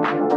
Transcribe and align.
Thank 0.00 0.28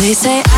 They 0.00 0.14
say 0.14 0.49